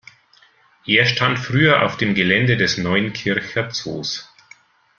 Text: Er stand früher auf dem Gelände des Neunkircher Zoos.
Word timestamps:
Er 0.87 1.05
stand 1.05 1.37
früher 1.37 1.83
auf 1.85 1.95
dem 1.95 2.15
Gelände 2.15 2.57
des 2.57 2.79
Neunkircher 2.79 3.69
Zoos. 3.69 4.33